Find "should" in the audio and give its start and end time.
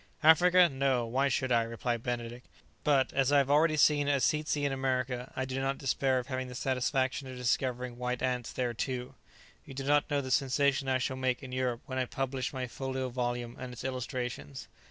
1.27-1.51